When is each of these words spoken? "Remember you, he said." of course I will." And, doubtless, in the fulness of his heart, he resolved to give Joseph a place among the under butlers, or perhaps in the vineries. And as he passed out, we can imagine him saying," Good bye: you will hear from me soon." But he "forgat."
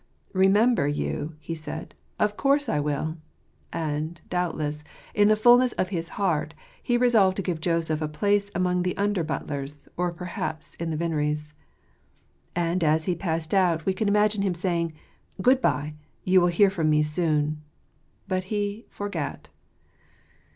"Remember 0.47 0.87
you, 0.87 1.35
he 1.37 1.53
said." 1.53 1.93
of 2.27 2.35
course 2.35 2.67
I 2.67 2.79
will." 2.79 3.17
And, 3.71 4.19
doubtless, 4.31 4.83
in 5.13 5.27
the 5.27 5.35
fulness 5.35 5.73
of 5.73 5.89
his 5.89 6.09
heart, 6.17 6.55
he 6.81 6.97
resolved 6.97 7.35
to 7.37 7.43
give 7.43 7.61
Joseph 7.61 8.01
a 8.01 8.07
place 8.07 8.49
among 8.55 8.81
the 8.81 8.97
under 8.97 9.23
butlers, 9.23 9.87
or 9.97 10.11
perhaps 10.11 10.73
in 10.73 10.89
the 10.89 10.97
vineries. 10.97 11.53
And 12.55 12.83
as 12.83 13.05
he 13.05 13.13
passed 13.13 13.53
out, 13.53 13.85
we 13.85 13.93
can 13.93 14.07
imagine 14.07 14.41
him 14.41 14.55
saying," 14.55 14.93
Good 15.43 15.61
bye: 15.61 15.93
you 16.23 16.41
will 16.41 16.47
hear 16.47 16.71
from 16.71 16.89
me 16.89 17.03
soon." 17.03 17.61
But 18.27 18.45
he 18.45 18.87
"forgat." 18.89 19.49